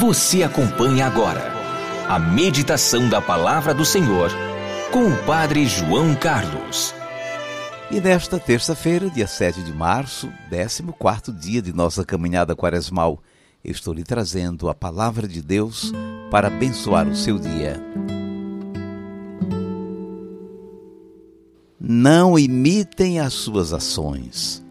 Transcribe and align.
Você 0.00 0.42
acompanha 0.42 1.06
agora 1.06 1.52
a 2.08 2.18
meditação 2.18 3.06
da 3.10 3.20
Palavra 3.20 3.74
do 3.74 3.84
Senhor 3.84 4.30
com 4.90 5.06
o 5.06 5.24
Padre 5.26 5.66
João 5.66 6.14
Carlos. 6.14 6.94
E 7.90 8.00
nesta 8.00 8.38
terça-feira, 8.38 9.10
dia 9.10 9.26
7 9.26 9.62
de 9.62 9.74
março, 9.74 10.32
14 10.98 11.38
dia 11.38 11.60
de 11.60 11.74
nossa 11.74 12.02
caminhada 12.02 12.56
quaresmal, 12.56 13.22
estou 13.62 13.92
lhe 13.92 14.02
trazendo 14.02 14.70
a 14.70 14.74
Palavra 14.74 15.28
de 15.28 15.42
Deus 15.42 15.92
para 16.30 16.48
abençoar 16.48 17.06
o 17.06 17.14
seu 17.14 17.38
dia. 17.38 17.78
Não 21.78 22.38
imitem 22.38 23.20
as 23.20 23.34
suas 23.34 23.74
ações. 23.74 24.64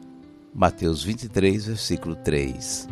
Mateus 0.56 1.04
23, 1.04 1.68
versículo 1.68 2.16
3. 2.16 2.88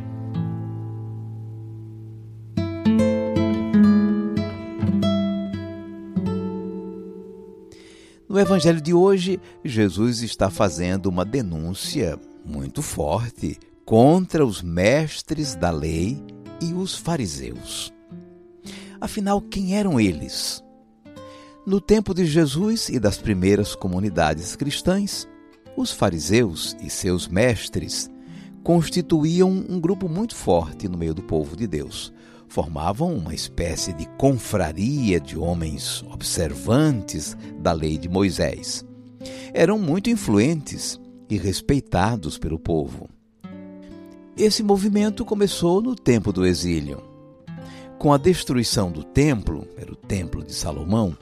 No 8.37 8.41
evangelho 8.41 8.79
de 8.79 8.93
hoje, 8.93 9.39
Jesus 9.65 10.21
está 10.21 10.47
fazendo 10.47 11.07
uma 11.07 11.25
denúncia 11.25 12.19
muito 12.45 12.83
forte 12.83 13.57
contra 13.83 14.45
os 14.45 14.61
mestres 14.61 15.55
da 15.55 15.71
lei 15.71 16.23
e 16.61 16.71
os 16.71 16.95
fariseus. 16.95 17.91
Afinal, 19.01 19.41
quem 19.41 19.75
eram 19.75 19.99
eles? 19.99 20.63
No 21.65 21.81
tempo 21.81 22.13
de 22.13 22.27
Jesus 22.27 22.89
e 22.89 22.99
das 22.99 23.17
primeiras 23.17 23.73
comunidades 23.73 24.55
cristãs, 24.55 25.27
os 25.75 25.91
fariseus 25.91 26.77
e 26.79 26.91
seus 26.91 27.27
mestres 27.27 28.07
constituíam 28.61 29.49
um 29.49 29.79
grupo 29.79 30.07
muito 30.07 30.35
forte 30.35 30.87
no 30.87 30.95
meio 30.95 31.15
do 31.15 31.23
povo 31.23 31.55
de 31.55 31.65
Deus, 31.65 32.13
formavam 32.47 33.13
uma 33.15 33.33
espécie 33.33 33.93
de 33.93 34.05
confraria 34.17 35.19
de 35.19 35.37
homens 35.37 36.03
observantes 36.11 37.37
da 37.59 37.71
lei 37.71 37.97
de 37.97 38.07
Moisés. 38.09 38.85
Eram 39.53 39.77
muito 39.77 40.09
influentes 40.09 40.99
e 41.29 41.37
respeitados 41.37 42.37
pelo 42.37 42.57
povo. 42.57 43.09
Esse 44.37 44.61
movimento 44.61 45.25
começou 45.25 45.81
no 45.81 45.95
tempo 45.95 46.31
do 46.31 46.45
exílio. 46.45 47.01
Com 47.97 48.13
a 48.13 48.17
destruição 48.17 48.91
do 48.91 49.03
templo, 49.03 49.67
era 49.75 49.91
o 49.91 49.95
templo 49.95 50.43
de 50.43 50.53
Salomão, 50.53 51.17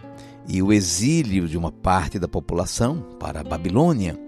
e 0.47 0.61
o 0.61 0.71
exílio 0.71 1.47
de 1.47 1.57
uma 1.57 1.71
parte 1.71 2.19
da 2.19 2.27
população 2.27 3.01
para 3.19 3.39
a 3.39 3.43
Babilônia, 3.43 4.19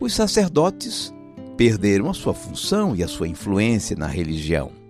os 0.00 0.14
sacerdotes 0.14 1.12
perderam 1.56 2.10
a 2.10 2.14
sua 2.14 2.34
função 2.34 2.96
e 2.96 3.02
a 3.02 3.08
sua 3.08 3.28
influência 3.28 3.94
na 3.96 4.06
religião. 4.06 4.81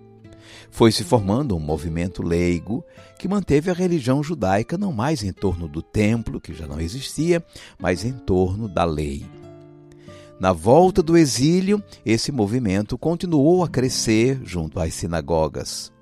Foi 0.73 0.91
se 0.91 1.03
formando 1.03 1.55
um 1.55 1.59
movimento 1.59 2.23
leigo 2.23 2.83
que 3.19 3.27
manteve 3.27 3.69
a 3.69 3.75
religião 3.75 4.23
judaica 4.23 4.75
não 4.75 4.91
mais 4.91 5.23
em 5.23 5.31
torno 5.31 5.67
do 5.67 5.83
templo, 5.83 6.41
que 6.41 6.51
já 6.51 6.65
não 6.65 6.81
existia, 6.81 7.45
mas 7.77 8.03
em 8.03 8.11
torno 8.11 8.67
da 8.67 8.83
lei. 8.83 9.23
Na 10.39 10.51
volta 10.51 11.03
do 11.03 11.15
exílio, 11.15 11.81
esse 12.03 12.31
movimento 12.31 12.97
continuou 12.97 13.63
a 13.63 13.69
crescer 13.69 14.41
junto 14.43 14.79
às 14.79 14.95
sinagogas. 14.95 15.93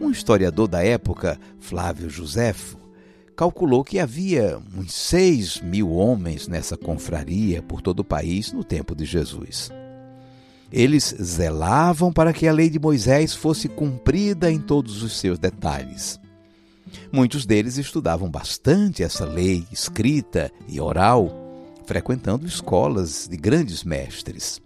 Um 0.00 0.08
historiador 0.08 0.68
da 0.68 0.84
época, 0.84 1.36
Flávio 1.58 2.08
Josefo, 2.08 2.78
calculou 3.34 3.82
que 3.82 3.98
havia 3.98 4.56
uns 4.78 4.94
seis 4.94 5.60
mil 5.60 5.90
homens 5.90 6.46
nessa 6.46 6.76
confraria 6.76 7.60
por 7.60 7.82
todo 7.82 8.00
o 8.00 8.04
país 8.04 8.52
no 8.52 8.62
tempo 8.62 8.94
de 8.94 9.04
Jesus. 9.04 9.68
Eles 10.72 11.14
zelavam 11.22 12.12
para 12.12 12.32
que 12.32 12.48
a 12.48 12.52
lei 12.52 12.68
de 12.68 12.78
Moisés 12.78 13.34
fosse 13.34 13.68
cumprida 13.68 14.50
em 14.50 14.58
todos 14.58 15.02
os 15.02 15.18
seus 15.18 15.38
detalhes. 15.38 16.18
Muitos 17.12 17.46
deles 17.46 17.78
estudavam 17.78 18.30
bastante 18.30 19.02
essa 19.02 19.24
lei 19.24 19.66
escrita 19.70 20.50
e 20.68 20.80
oral, 20.80 21.30
frequentando 21.84 22.46
escolas 22.46 23.28
de 23.28 23.36
grandes 23.36 23.84
mestres. 23.84 24.60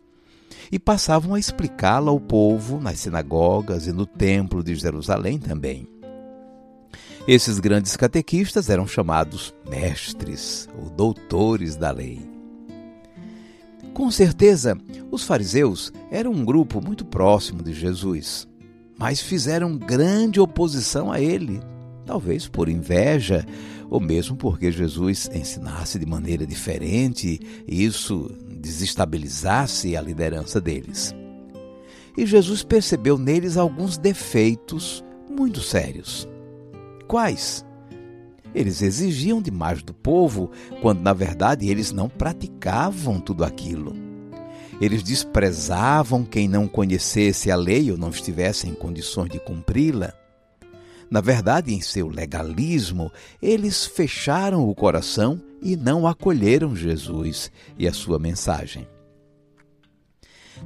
E 0.73 0.79
passavam 0.79 1.35
a 1.35 1.39
explicá-la 1.39 2.11
ao 2.11 2.21
povo 2.21 2.81
nas 2.81 3.01
sinagogas 3.01 3.87
e 3.87 3.93
no 3.93 4.07
templo 4.07 4.63
de 4.63 4.75
Jerusalém 4.75 5.39
também. 5.39 5.87
Esses 7.27 7.59
grandes 7.59 7.97
catequistas 7.97 8.71
eram 8.71 8.87
chamados 8.87 9.55
mestres 9.69 10.69
ou 10.79 10.89
doutores 10.91 11.77
da 11.77 11.91
lei. 11.91 12.40
Com 14.01 14.11
certeza, 14.11 14.79
os 15.11 15.25
fariseus 15.25 15.93
eram 16.11 16.33
um 16.33 16.43
grupo 16.43 16.81
muito 16.83 17.05
próximo 17.05 17.63
de 17.63 17.75
Jesus, 17.75 18.49
mas 18.99 19.21
fizeram 19.21 19.77
grande 19.77 20.41
oposição 20.41 21.13
a 21.13 21.21
ele, 21.21 21.61
talvez 22.07 22.49
por 22.49 22.71
inveja 22.71 23.45
ou 23.91 24.01
mesmo 24.01 24.39
porque 24.39 24.73
Jesus 24.73 25.29
ensinasse 25.35 25.99
de 25.99 26.07
maneira 26.07 26.47
diferente 26.47 27.39
e 27.69 27.85
isso 27.85 28.35
desestabilizasse 28.49 29.95
a 29.95 30.01
liderança 30.01 30.63
deles. 30.63 31.15
E 32.17 32.25
Jesus 32.25 32.63
percebeu 32.63 33.19
neles 33.19 33.59
alguns 33.59 33.99
defeitos 33.99 35.05
muito 35.29 35.61
sérios. 35.61 36.27
Quais? 37.07 37.67
Eles 38.55 38.83
exigiam 38.83 39.41
demais 39.41 39.83
do 39.83 39.95
povo, 39.95 40.51
quando 40.81 41.01
na 41.01 41.13
verdade 41.13 41.69
eles 41.69 41.93
não 41.93 42.09
praticavam 42.09 43.21
tudo 43.21 43.45
aquilo. 43.45 43.95
Eles 44.81 45.03
desprezavam 45.03 46.25
quem 46.25 46.49
não 46.49 46.67
conhecesse 46.67 47.51
a 47.51 47.57
lei 47.57 47.91
ou 47.91 47.99
não 47.99 48.09
estivesse 48.09 48.69
em 48.69 48.75
condições 48.75 49.29
de 49.29 49.39
cumpri-la. 49.39 50.15
Na 51.11 51.21
verdade, 51.21 51.75
em 51.75 51.81
seu 51.81 52.09
legalismo, 52.09 53.13
eles 53.43 53.85
fecharam 53.85 54.69
o 54.69 54.75
coração 54.75 55.43
e 55.61 55.77
não 55.77 56.07
acolheram 56.07 56.75
Jesus 56.75 57.51
e 57.77 57.87
a 57.87 57.93
sua 57.93 58.19
mensagem. 58.19 58.87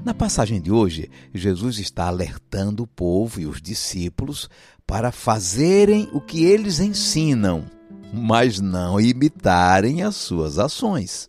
Na 0.04 0.12
passagem 0.12 0.60
de 0.60 0.70
hoje, 0.70 1.10
Jesus 1.32 1.78
está 1.78 2.06
alertando 2.06 2.82
o 2.82 2.86
povo 2.86 3.40
e 3.40 3.46
os 3.46 3.60
discípulos 3.60 4.50
para 4.86 5.10
fazerem 5.10 6.08
o 6.12 6.20
que 6.20 6.44
eles 6.44 6.80
ensinam, 6.80 7.64
mas 8.12 8.60
não 8.60 9.00
imitarem 9.00 10.02
as 10.02 10.16
suas 10.16 10.58
ações. 10.58 11.28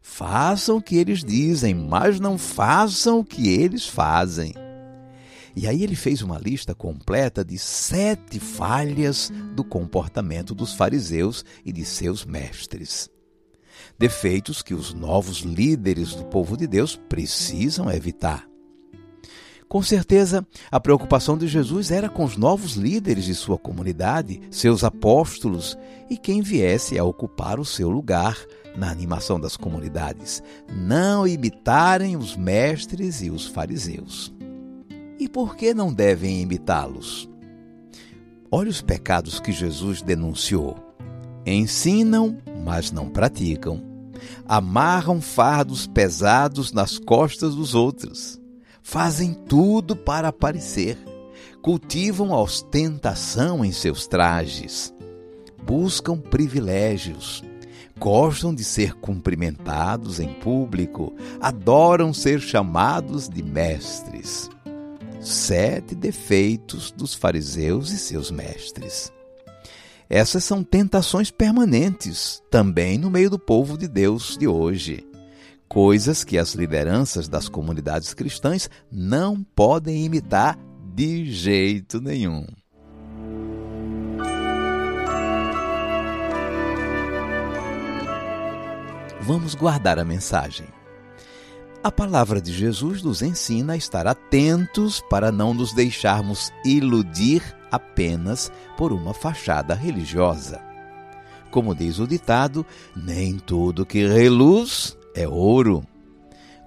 Façam 0.00 0.76
o 0.76 0.82
que 0.82 0.96
eles 0.96 1.24
dizem, 1.24 1.74
mas 1.74 2.18
não 2.18 2.36
façam 2.36 3.20
o 3.20 3.24
que 3.24 3.48
eles 3.48 3.86
fazem. 3.86 4.52
E 5.54 5.66
aí 5.66 5.82
ele 5.82 5.94
fez 5.94 6.22
uma 6.22 6.38
lista 6.38 6.74
completa 6.74 7.44
de 7.44 7.58
sete 7.58 8.40
falhas 8.40 9.30
do 9.54 9.62
comportamento 9.62 10.54
dos 10.54 10.72
fariseus 10.72 11.44
e 11.64 11.72
de 11.72 11.84
seus 11.84 12.24
mestres. 12.24 13.08
Defeitos 13.98 14.62
que 14.62 14.74
os 14.74 14.92
novos 14.92 15.38
líderes 15.38 16.14
do 16.14 16.24
povo 16.24 16.56
de 16.56 16.66
Deus 16.66 16.96
precisam 16.96 17.90
evitar. 17.90 18.51
Com 19.72 19.80
certeza, 19.80 20.46
a 20.70 20.78
preocupação 20.78 21.38
de 21.38 21.48
Jesus 21.48 21.90
era 21.90 22.06
com 22.06 22.24
os 22.24 22.36
novos 22.36 22.74
líderes 22.74 23.24
de 23.24 23.34
sua 23.34 23.56
comunidade, 23.56 24.38
seus 24.50 24.84
apóstolos 24.84 25.78
e 26.10 26.18
quem 26.18 26.42
viesse 26.42 26.98
a 26.98 27.04
ocupar 27.04 27.58
o 27.58 27.64
seu 27.64 27.88
lugar 27.88 28.36
na 28.76 28.90
animação 28.90 29.40
das 29.40 29.56
comunidades. 29.56 30.42
Não 30.70 31.26
imitarem 31.26 32.18
os 32.18 32.36
mestres 32.36 33.22
e 33.22 33.30
os 33.30 33.46
fariseus. 33.46 34.30
E 35.18 35.26
por 35.26 35.56
que 35.56 35.72
não 35.72 35.90
devem 35.90 36.42
imitá-los? 36.42 37.26
Olha 38.50 38.68
os 38.68 38.82
pecados 38.82 39.40
que 39.40 39.52
Jesus 39.52 40.02
denunciou. 40.02 40.76
Ensinam, 41.46 42.36
mas 42.62 42.92
não 42.92 43.08
praticam. 43.08 43.82
Amarram 44.46 45.18
fardos 45.22 45.86
pesados 45.86 46.74
nas 46.74 46.98
costas 46.98 47.54
dos 47.54 47.74
outros 47.74 48.41
fazem 48.82 49.32
tudo 49.32 49.94
para 49.94 50.28
aparecer, 50.28 50.98
cultivam 51.62 52.34
a 52.34 52.40
ostentação 52.40 53.64
em 53.64 53.72
seus 53.72 54.06
trajes, 54.06 54.92
buscam 55.64 56.18
privilégios, 56.18 57.44
gostam 57.98 58.52
de 58.54 58.64
ser 58.64 58.94
cumprimentados 58.94 60.18
em 60.18 60.34
público, 60.34 61.14
adoram 61.40 62.12
ser 62.12 62.40
chamados 62.40 63.28
de 63.28 63.42
mestres. 63.42 64.50
Sete 65.20 65.94
defeitos 65.94 66.90
dos 66.90 67.14
fariseus 67.14 67.92
e 67.92 67.98
seus 67.98 68.28
mestres. 68.28 69.12
Essas 70.10 70.42
são 70.42 70.64
tentações 70.64 71.30
permanentes 71.30 72.42
também 72.50 72.98
no 72.98 73.08
meio 73.08 73.30
do 73.30 73.38
povo 73.38 73.78
de 73.78 73.86
Deus 73.86 74.36
de 74.36 74.48
hoje 74.48 75.06
coisas 75.72 76.22
que 76.22 76.36
as 76.36 76.52
lideranças 76.52 77.28
das 77.28 77.48
comunidades 77.48 78.12
cristãs 78.12 78.68
não 78.90 79.42
podem 79.42 80.04
imitar 80.04 80.58
de 80.94 81.24
jeito 81.32 81.98
nenhum. 81.98 82.44
Vamos 89.22 89.54
guardar 89.54 89.98
a 89.98 90.04
mensagem. 90.04 90.66
A 91.82 91.90
palavra 91.90 92.38
de 92.38 92.52
Jesus 92.52 93.02
nos 93.02 93.22
ensina 93.22 93.72
a 93.72 93.76
estar 93.78 94.06
atentos 94.06 95.02
para 95.08 95.32
não 95.32 95.54
nos 95.54 95.72
deixarmos 95.72 96.52
iludir 96.66 97.42
apenas 97.70 98.52
por 98.76 98.92
uma 98.92 99.14
fachada 99.14 99.74
religiosa. 99.74 100.60
Como 101.50 101.74
diz 101.74 101.98
o 101.98 102.06
ditado, 102.06 102.66
nem 102.94 103.38
tudo 103.38 103.86
que 103.86 104.06
reluz 104.06 105.00
é 105.14 105.26
ouro. 105.26 105.84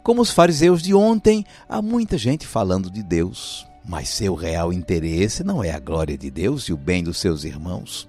Como 0.04 0.22
os 0.22 0.32
fariseus 0.32 0.82
de 0.82 0.94
ontem, 0.94 1.46
há 1.68 1.82
muita 1.82 2.18
gente 2.18 2.46
falando 2.46 2.92
de 2.92 3.02
Deus, 3.02 3.66
mas 3.88 4.10
seu 4.10 4.36
real 4.36 4.72
interesse 4.72 5.44
não 5.44 5.64
é 5.64 5.72
a 5.72 5.80
glória 5.80 6.18
de 6.18 6.30
Deus 6.30 6.66
e 6.66 6.74
o 6.74 6.78
bem 6.78 7.04
dos 7.04 7.18
seus 7.18 7.44
irmãos. 7.44 8.08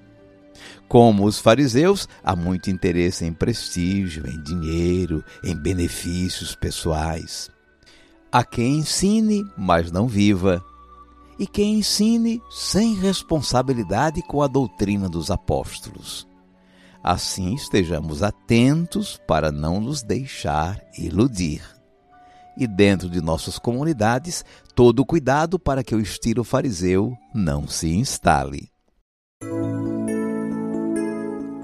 Como 0.89 1.25
os 1.25 1.39
fariseus, 1.39 2.09
há 2.23 2.37
muito 2.37 2.71
interesse 2.71 3.25
em 3.25 3.33
prestígio, 3.33 4.27
em 4.27 4.43
dinheiro, 4.43 5.25
em 5.43 5.57
benefícios 5.57 6.55
pessoais. 6.55 7.51
Há 8.31 8.45
quem 8.45 8.79
ensine, 8.79 9.45
mas 9.57 9.91
não 9.91 10.07
viva, 10.07 10.63
e 11.39 11.47
quem 11.47 11.79
ensine 11.79 12.41
sem 12.51 12.95
responsabilidade 12.95 14.23
com 14.23 14.43
a 14.43 14.47
doutrina 14.47 15.09
dos 15.09 15.31
apóstolos. 15.31 16.27
Assim 17.07 17.55
estejamos 17.55 18.21
atentos 18.21 19.17
para 19.29 19.53
não 19.53 19.81
nos 19.81 20.03
deixar 20.03 20.83
iludir. 20.99 21.63
E 22.59 22.67
dentro 22.67 23.09
de 23.09 23.21
nossas 23.21 23.61
comunidades, 23.61 24.45
todo 24.75 25.07
cuidado 25.07 25.57
para 25.57 25.85
que 25.85 25.95
o 25.95 26.01
estilo 26.01 26.43
fariseu 26.43 27.17
não 27.33 27.69
se 27.69 27.95
instale. 27.95 28.69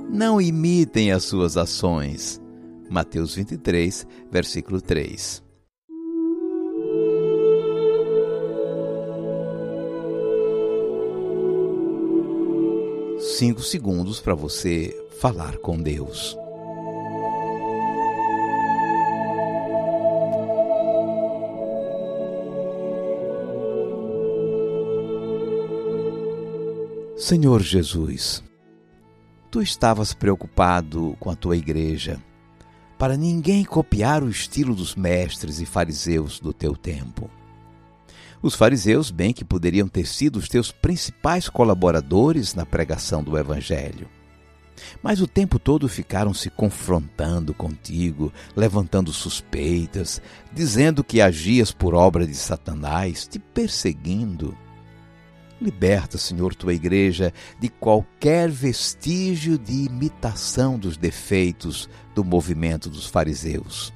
Não 0.09 0.41
imitem 0.41 1.11
as 1.11 1.25
suas 1.25 1.57
ações. 1.57 2.41
Mateus 2.89 3.35
23, 3.35 4.07
versículo 4.31 4.81
3. 4.81 5.43
Cinco 13.19 13.61
segundos 13.61 14.21
para 14.21 14.35
você 14.37 15.02
falar 15.23 15.57
com 15.59 15.81
Deus. 15.81 16.37
Senhor 27.17 27.63
Jesus, 27.63 28.43
Tu 29.49 29.63
estavas 29.63 30.13
preocupado 30.13 31.17
com 31.21 31.31
a 31.31 31.37
tua 31.37 31.57
igreja, 31.57 32.21
para 32.99 33.17
ninguém 33.17 33.65
copiar 33.65 34.25
o 34.25 34.29
estilo 34.29 34.75
dos 34.75 34.97
mestres 34.97 35.61
e 35.61 35.65
fariseus 35.65 36.41
do 36.41 36.53
teu 36.53 36.77
tempo. 36.77 37.31
Os 38.43 38.57
fariseus, 38.57 39.13
bem 39.13 39.33
que 39.33 39.45
poderiam 39.45 39.87
ter 39.87 40.05
sido 40.09 40.41
os 40.41 40.49
teus 40.49 40.73
principais 40.73 41.49
colaboradores 41.49 42.55
na 42.57 42.67
pregação 42.67 43.23
do 43.23 43.39
Evangelho. 43.39 44.11
Mas 45.03 45.21
o 45.21 45.27
tempo 45.27 45.59
todo 45.59 45.89
ficaram 45.89 46.33
se 46.33 46.51
confrontando 46.51 47.53
contigo, 47.55 48.33
levantando 48.57 49.13
suspeitas, 49.13 50.21
dizendo 50.53 51.05
que 51.05 51.21
agias 51.21 51.73
por 51.73 51.95
obra 51.95 52.27
de 52.27 52.35
Satanás, 52.35 53.27
te 53.27 53.39
perseguindo. 53.39 54.57
Liberta, 55.61 56.19
Senhor, 56.19 56.55
tua 56.55 56.75
igreja 56.75 57.33
de 57.61 57.69
qualquer 57.69 58.51
vestígio 58.51 59.57
de 59.57 59.85
imitação 59.85 60.77
dos 60.77 60.97
defeitos 60.97 61.89
do 62.15 62.25
movimento 62.25 62.91
dos 62.91 63.07
fariseus. 63.07 63.93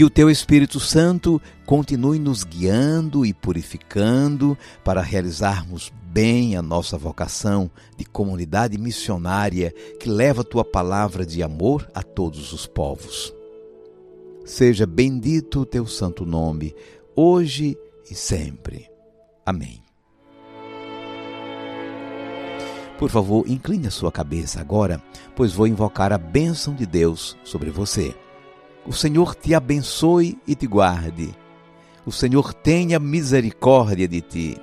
Que 0.00 0.04
o 0.04 0.08
teu 0.08 0.30
Espírito 0.30 0.80
Santo 0.80 1.38
continue 1.66 2.18
nos 2.18 2.42
guiando 2.42 3.26
e 3.26 3.34
purificando 3.34 4.56
para 4.82 5.02
realizarmos 5.02 5.92
bem 6.04 6.56
a 6.56 6.62
nossa 6.62 6.96
vocação 6.96 7.70
de 7.98 8.06
comunidade 8.06 8.78
missionária 8.78 9.74
que 10.00 10.08
leva 10.08 10.40
a 10.40 10.44
tua 10.44 10.64
palavra 10.64 11.26
de 11.26 11.42
amor 11.42 11.86
a 11.94 12.02
todos 12.02 12.50
os 12.54 12.66
povos. 12.66 13.30
Seja 14.42 14.86
bendito 14.86 15.60
o 15.60 15.66
teu 15.66 15.86
santo 15.86 16.24
nome, 16.24 16.74
hoje 17.14 17.76
e 18.10 18.14
sempre. 18.14 18.88
Amém. 19.44 19.82
Por 22.98 23.10
favor, 23.10 23.46
incline 23.46 23.86
a 23.86 23.90
sua 23.90 24.10
cabeça 24.10 24.62
agora, 24.62 24.98
pois 25.36 25.52
vou 25.52 25.66
invocar 25.66 26.10
a 26.10 26.16
bênção 26.16 26.74
de 26.74 26.86
Deus 26.86 27.36
sobre 27.44 27.68
você. 27.68 28.14
O 28.86 28.92
Senhor 28.92 29.34
te 29.34 29.54
abençoe 29.54 30.38
e 30.46 30.54
te 30.54 30.66
guarde. 30.66 31.34
O 32.04 32.10
Senhor 32.10 32.54
tenha 32.54 32.98
misericórdia 32.98 34.08
de 34.08 34.20
ti. 34.20 34.58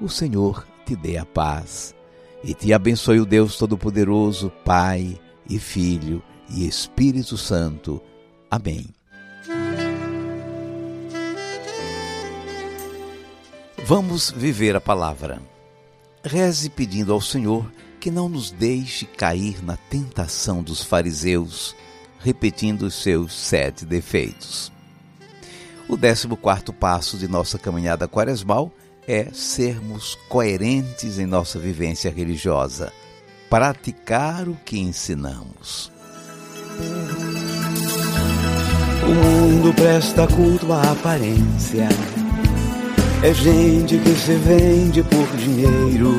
O 0.00 0.08
Senhor 0.08 0.66
te 0.84 0.96
dê 0.96 1.16
a 1.16 1.24
paz. 1.24 1.94
E 2.42 2.52
te 2.52 2.72
abençoe 2.72 3.20
o 3.20 3.26
Deus 3.26 3.56
Todo-Poderoso, 3.56 4.52
Pai 4.64 5.18
e 5.48 5.58
Filho 5.58 6.22
e 6.50 6.66
Espírito 6.66 7.38
Santo. 7.38 8.02
Amém. 8.50 8.86
Vamos 13.86 14.30
viver 14.30 14.74
a 14.74 14.80
palavra. 14.80 15.40
Reze 16.22 16.70
pedindo 16.70 17.12
ao 17.12 17.20
Senhor 17.20 17.70
que 18.00 18.10
não 18.10 18.28
nos 18.28 18.50
deixe 18.50 19.06
cair 19.06 19.62
na 19.62 19.76
tentação 19.76 20.62
dos 20.62 20.82
fariseus, 20.82 21.74
repetindo 22.24 22.82
os 22.82 22.94
seus 22.94 23.32
sete 23.32 23.84
defeitos. 23.84 24.72
O 25.88 25.96
décimo 25.96 26.36
quarto 26.36 26.72
passo 26.72 27.18
de 27.18 27.28
nossa 27.28 27.58
caminhada 27.58 28.08
quaresmal 28.08 28.72
é 29.06 29.28
sermos 29.32 30.16
coerentes 30.28 31.18
em 31.18 31.26
nossa 31.26 31.58
vivência 31.58 32.10
religiosa, 32.10 32.92
praticar 33.50 34.48
o 34.48 34.56
que 34.64 34.78
ensinamos. 34.78 35.92
O 39.02 39.14
mundo 39.14 39.74
presta 39.74 40.26
culto 40.26 40.72
à 40.72 40.92
aparência 40.92 41.88
é 43.24 43.32
gente 43.32 43.96
que 43.96 44.14
se 44.16 44.34
vende 44.34 45.02
por 45.04 45.26
dinheiro. 45.38 46.14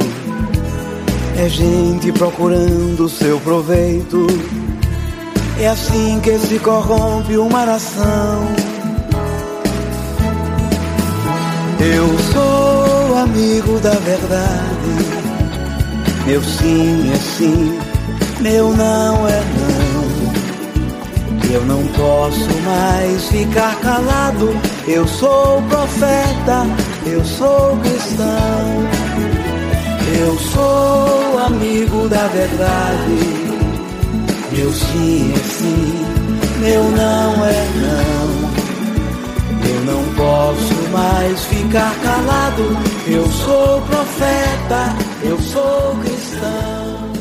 É 1.38 1.48
gente 1.48 2.12
procurando 2.12 3.07
seu 3.07 3.40
proveito. 3.42 4.25
É 5.60 5.68
assim 5.68 6.19
que 6.22 6.38
se 6.40 6.60
corrompe 6.60 7.38
uma 7.38 7.66
nação. 7.66 8.48
Eu 11.80 12.19
sou 12.34 13.18
amigo 13.18 13.80
da 13.80 13.92
verdade. 13.92 15.16
Meu 16.26 16.42
sim 16.42 17.12
é 17.12 17.18
sim, 17.18 17.80
meu 18.42 18.69
não 18.76 19.28
é 19.28 19.44
não. 19.59 20.06
Eu 21.54 21.66
não 21.66 21.85
posso 21.90 22.50
mais 22.64 23.26
ficar 23.30 23.80
calado. 23.80 24.50
Eu 24.88 25.07
sou 25.07 25.62
profeta 25.64 26.66
eu 27.06 27.24
sou 27.24 27.78
cristão, 27.78 28.83
eu 30.18 30.35
sou 30.40 31.38
amigo 31.38 32.09
da 32.09 32.28
verdade. 32.30 33.44
Meu 34.56 34.71
sim 34.71 35.33
é 35.33 35.38
sim, 35.38 36.62
meu 36.62 36.83
não 36.92 37.45
é 37.45 37.68
não. 37.76 38.56
Eu 39.69 39.83
não 39.83 40.16
posso 40.16 40.90
mais 40.94 41.44
ficar 41.47 41.94
calado. 42.02 42.64
Eu 43.06 43.28
sou 43.28 43.81
profeta, 43.81 44.95
eu 45.26 45.38
sou 45.40 45.95
cristão. 46.00 47.12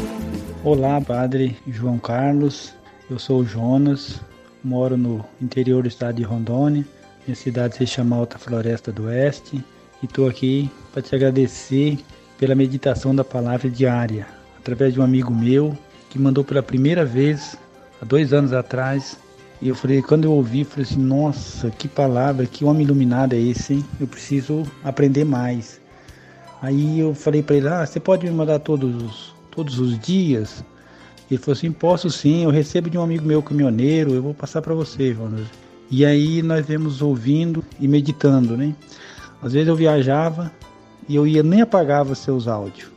Olá, 0.62 1.00
Padre 1.00 1.57
João 1.67 1.99
Carlos. 1.99 2.73
Eu 3.11 3.19
sou 3.19 3.45
Jonas, 3.45 4.21
moro 4.62 4.97
no 4.97 5.25
interior 5.43 5.83
do 5.83 5.88
estado 5.88 6.14
de 6.14 6.23
Rondônia. 6.23 6.87
Minha 7.26 7.35
cidade 7.35 7.75
se 7.75 7.85
chama 7.85 8.14
Alta 8.14 8.38
Floresta 8.38 8.93
do 8.93 9.07
Oeste 9.07 9.57
e 10.00 10.07
estou 10.07 10.29
aqui 10.29 10.71
para 10.93 11.03
te 11.03 11.17
agradecer 11.17 11.99
pela 12.38 12.55
meditação 12.55 13.12
da 13.12 13.25
palavra 13.25 13.69
diária, 13.69 14.25
através 14.57 14.95
de 14.95 15.00
um 15.00 15.03
amigo 15.03 15.35
meu 15.35 15.76
que 16.14 16.18
mandou 16.21 16.44
pela 16.44 16.62
primeira 16.62 17.04
vez 17.04 17.59
há 18.00 18.04
dois 18.04 18.33
anos 18.33 18.52
atrás. 18.52 19.18
E 19.61 19.68
eu 19.68 19.75
falei, 19.75 20.00
quando 20.00 20.26
eu 20.26 20.30
ouvi, 20.30 20.62
falei 20.62 20.85
assim, 20.88 21.02
nossa, 21.02 21.73
que 21.73 21.88
palavra, 21.88 22.47
que 22.47 22.64
homem 22.64 22.85
iluminado 22.85 23.33
é 23.33 23.40
esse, 23.40 23.75
hein? 23.75 23.85
Eu 24.00 24.06
preciso 24.06 24.62
aprender 24.85 25.25
mais. 25.25 25.80
Aí 26.62 27.00
eu 27.00 27.16
falei 27.16 27.42
para 27.42 27.56
ele, 27.56 27.66
ah, 27.66 27.85
você 27.85 27.99
pode 27.99 28.25
me 28.25 28.30
mandar 28.30 28.61
todos 28.61 29.02
os, 29.02 29.35
todos 29.50 29.80
os 29.80 29.99
dias? 29.99 30.64
Ele 31.28 31.40
falou 31.40 31.56
assim, 31.56 31.73
posso 31.73 32.09
sim, 32.09 32.44
eu 32.44 32.50
recebo 32.50 32.88
de 32.88 32.97
um 32.97 33.02
amigo 33.02 33.26
meu 33.26 33.42
caminhoneiro, 33.42 34.14
eu 34.14 34.23
vou 34.23 34.35
passar 34.35 34.62
para 34.62 34.73
você, 34.73 35.12
Jonas. 35.12 35.49
E 35.90 36.06
aí 36.06 36.42
nós 36.42 36.64
vemos 36.64 37.02
ouvindo 37.02 37.64
e 37.80 37.88
meditando, 37.88 38.56
né? 38.56 38.73
Às 39.42 39.52
vezes 39.52 39.66
eu 39.66 39.75
viajava 39.75 40.52
e 41.09 41.16
eu 41.16 41.26
ia 41.26 41.42
nem 41.42 41.61
apagava 41.61 42.14
seus 42.14 42.47
áudios, 42.47 42.88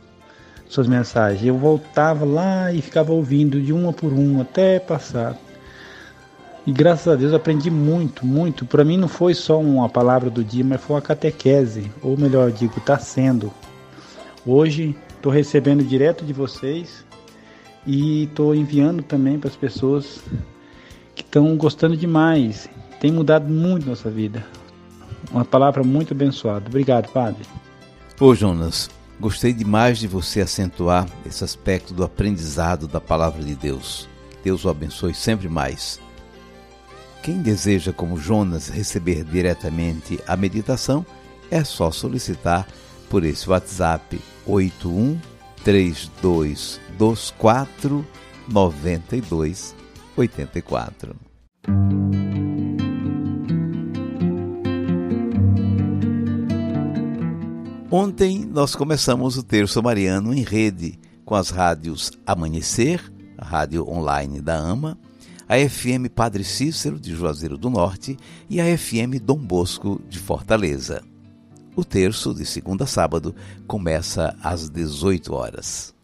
suas 0.68 0.86
mensagens. 0.86 1.44
Eu 1.44 1.56
voltava 1.56 2.24
lá 2.24 2.72
e 2.72 2.80
ficava 2.80 3.12
ouvindo 3.12 3.60
de 3.60 3.72
uma 3.72 3.92
por 3.92 4.12
uma 4.12 4.42
até 4.42 4.78
passar. 4.78 5.36
E 6.66 6.72
graças 6.72 7.08
a 7.08 7.16
Deus 7.16 7.32
aprendi 7.32 7.70
muito, 7.70 8.26
muito. 8.26 8.66
Para 8.66 8.84
mim 8.84 8.98
não 8.98 9.08
foi 9.08 9.32
só 9.32 9.58
uma 9.58 9.88
palavra 9.88 10.28
do 10.28 10.44
dia, 10.44 10.62
mas 10.62 10.80
foi 10.80 10.96
uma 10.96 11.02
catequese, 11.02 11.90
ou 12.02 12.16
melhor 12.16 12.52
digo, 12.52 12.74
está 12.76 12.98
sendo. 12.98 13.50
Hoje 14.44 14.94
estou 15.16 15.32
recebendo 15.32 15.82
direto 15.82 16.24
de 16.24 16.32
vocês 16.32 17.04
e 17.86 18.24
estou 18.24 18.54
enviando 18.54 19.02
também 19.02 19.38
para 19.38 19.48
as 19.48 19.56
pessoas 19.56 20.22
que 21.14 21.22
estão 21.22 21.56
gostando 21.56 21.96
demais. 21.96 22.68
Tem 23.00 23.10
mudado 23.10 23.48
muito 23.48 23.88
nossa 23.88 24.10
vida. 24.10 24.44
Uma 25.30 25.44
palavra 25.44 25.82
muito 25.82 26.12
abençoada. 26.12 26.66
Obrigado, 26.68 27.10
Padre. 27.10 27.44
Ô 28.20 28.34
Jonas, 28.34 28.90
gostei 29.20 29.52
demais 29.52 29.98
de 29.98 30.06
você 30.06 30.40
acentuar 30.40 31.06
esse 31.26 31.44
aspecto 31.44 31.92
do 31.92 32.04
aprendizado 32.04 32.86
da 32.86 33.00
palavra 33.00 33.42
de 33.42 33.54
Deus. 33.54 34.08
Deus 34.42 34.64
o 34.64 34.68
abençoe 34.68 35.14
sempre 35.14 35.48
mais. 35.48 35.98
Quem 37.22 37.40
deseja, 37.42 37.92
como 37.92 38.16
Jonas, 38.16 38.68
receber 38.68 39.24
diretamente 39.24 40.18
a 40.26 40.34
meditação, 40.36 41.04
é 41.50 41.62
só 41.64 41.90
solicitar 41.90 42.66
por 43.10 43.24
esse 43.24 43.50
WhatsApp 43.50 44.20
81 44.46 45.18
3224 45.64 48.06
9284. 48.48 51.16
Ontem 57.90 58.44
nós 58.44 58.74
começamos 58.74 59.38
o 59.38 59.42
terço 59.42 59.82
mariano 59.82 60.34
em 60.34 60.42
rede 60.42 60.98
com 61.24 61.34
as 61.34 61.48
rádios 61.48 62.12
Amanhecer, 62.26 63.02
a 63.38 63.46
rádio 63.46 63.88
online 63.88 64.42
da 64.42 64.58
AMA, 64.58 64.98
a 65.48 65.56
FM 65.56 66.12
Padre 66.14 66.44
Cícero, 66.44 67.00
de 67.00 67.14
Juazeiro 67.14 67.56
do 67.56 67.70
Norte, 67.70 68.18
e 68.50 68.60
a 68.60 68.76
FM 68.76 69.18
Dom 69.22 69.38
Bosco, 69.38 70.02
de 70.06 70.18
Fortaleza. 70.18 71.02
O 71.74 71.82
terço, 71.82 72.34
de 72.34 72.44
segunda 72.44 72.84
a 72.84 72.86
sábado, 72.86 73.34
começa 73.66 74.36
às 74.42 74.68
18 74.68 75.32
horas. 75.32 75.97